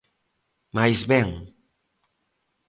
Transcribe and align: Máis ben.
Máis 0.75 0.99
ben. 1.11 1.29